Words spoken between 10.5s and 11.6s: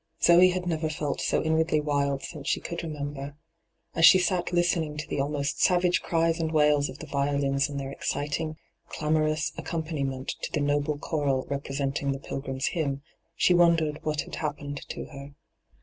the noble chorale